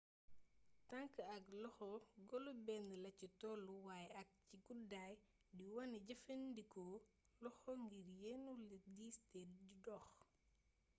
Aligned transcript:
tank 0.89 1.13
ak 1.35 1.43
loxo 1.61 1.89
golo 2.29 2.51
bénn 2.67 2.87
laci 3.03 3.27
tollu 3.41 3.73
waay 3.85 4.07
ak 4.21 4.29
ci 4.47 4.55
gudday 4.67 5.13
di 5.57 5.63
wané 5.75 5.97
jeefeendiko 6.07 6.85
loxo 7.43 7.71
ngir 7.83 7.95
yénu 8.21 8.51
lu 8.69 8.77
diis 8.95 9.17
té 9.31 9.41
di 9.57 9.65
dox 9.85 10.05